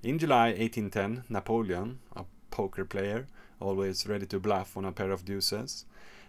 [0.00, 3.26] In July 1810, Napoleon, a poker player,
[3.58, 5.86] always ready to bluff on a pair of deuces,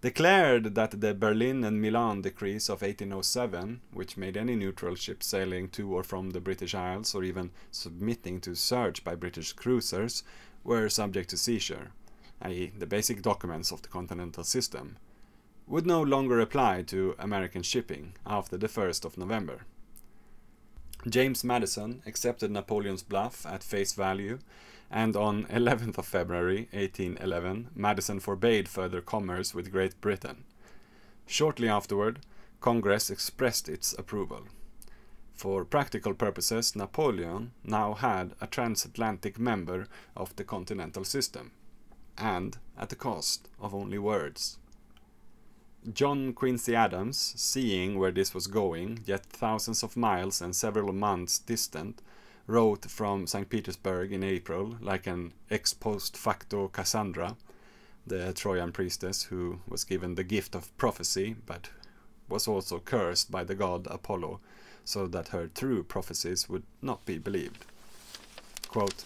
[0.00, 5.68] declared that the Berlin and Milan decrees of 1807, which made any neutral ship sailing
[5.68, 10.24] to or from the British Isles or even submitting to search by British cruisers,
[10.64, 11.92] were subject to seizure,
[12.40, 14.96] i.e., the basic documents of the continental system,
[15.68, 19.66] would no longer apply to American shipping after the 1st of November.
[21.08, 24.38] James Madison accepted Napoleon's bluff at face value
[24.88, 30.44] and on 11th of February 1811 Madison forbade further commerce with Great Britain.
[31.26, 32.20] Shortly afterward,
[32.60, 34.42] Congress expressed its approval.
[35.34, 41.50] For practical purposes, Napoleon now had a transatlantic member of the continental system,
[42.16, 44.58] and at the cost of only words.
[45.90, 51.40] John Quincy Adams, seeing where this was going, yet thousands of miles and several months
[51.40, 52.00] distant,
[52.46, 53.48] wrote from St.
[53.48, 57.36] Petersburg in April, like an ex post facto Cassandra,
[58.06, 61.70] the Trojan priestess who was given the gift of prophecy, but
[62.28, 64.38] was also cursed by the god Apollo,
[64.84, 67.64] so that her true prophecies would not be believed.
[68.68, 69.04] Quote,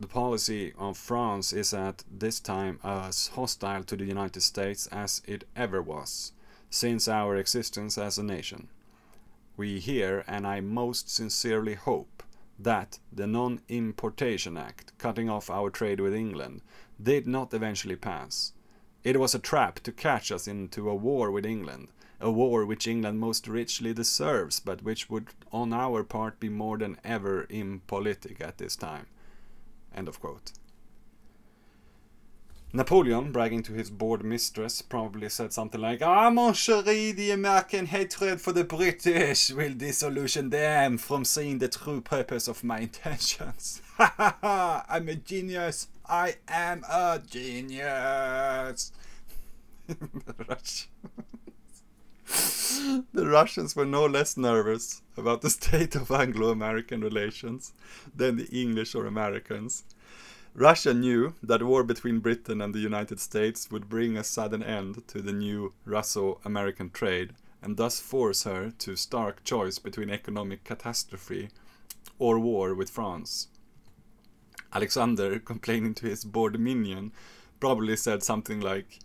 [0.00, 5.22] the policy of France is at this time as hostile to the United States as
[5.26, 6.32] it ever was,
[6.70, 8.68] since our existence as a nation
[9.56, 12.22] we hear, and I most sincerely hope,
[12.58, 16.62] that the Non Importation Act, cutting off our trade with England,
[17.00, 18.52] did not eventually pass.
[19.02, 21.88] It was a trap to catch us into a war with England,
[22.20, 26.78] a war which England most richly deserves, but which would on our part be more
[26.78, 29.06] than ever impolitic at this time.
[29.94, 30.52] End of quote.
[32.72, 37.86] Napoleon, bragging to his bored mistress, probably said something like, Ah, mon chéri, the American
[37.86, 43.80] hatred for the British will disillusion them from seeing the true purpose of my intentions.
[43.96, 44.84] Ha ha ha!
[44.88, 45.86] I'm a genius!
[46.04, 48.90] I am a genius!
[53.34, 53.74] Russians.
[53.74, 57.72] were no less nervous about the state of Anglo American relations
[58.14, 59.82] than the English or Americans.
[60.54, 65.02] Russia knew that war between Britain and the United States would bring a sudden end
[65.08, 70.62] to the new Russo American trade and thus force her to stark choice between economic
[70.62, 71.48] catastrophe
[72.20, 73.48] or war with France.
[74.72, 77.10] Alexander, complaining to his bored minion,
[77.58, 79.00] probably said something like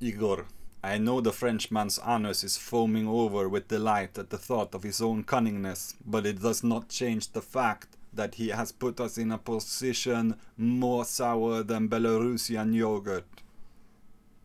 [0.00, 0.46] Igor,
[0.84, 5.00] I know the Frenchman's anus is foaming over with delight at the thought of his
[5.00, 9.30] own cunningness, but it does not change the fact that he has put us in
[9.30, 13.24] a position more sour than Belarusian yogurt.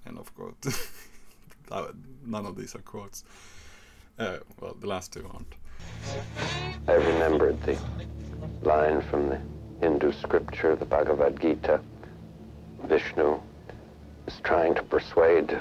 [0.06, 0.64] End of quote.
[2.26, 3.24] None of these are quotes.
[4.20, 5.56] Uh, well, the last two aren't.
[6.88, 7.78] I remembered the
[8.62, 9.42] line from the
[9.82, 11.82] Hindu scripture, the Bhagavad Gita.
[12.84, 13.40] Vishnu
[14.28, 15.60] is trying to persuade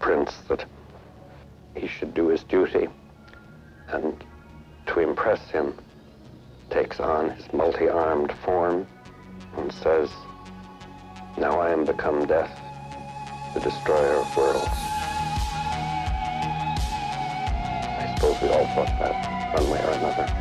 [0.00, 0.64] prince that
[1.76, 2.88] he should do his duty.
[3.88, 4.24] And
[4.86, 5.74] to impress him,
[6.70, 8.86] takes on his multi-armed form
[9.56, 10.10] and says,
[11.38, 12.58] Now I am become death,
[13.54, 14.68] the destroyer of worlds.
[17.98, 20.39] I suppose we all thought that one way or another.